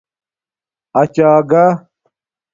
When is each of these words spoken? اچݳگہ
اچݳگہ 0.99 1.63